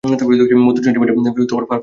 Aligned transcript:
মধুচন্দ্রিমাটা 0.03 1.13
perfect 1.13 1.51
হবে, 1.53 1.65
সোনা। 1.65 1.79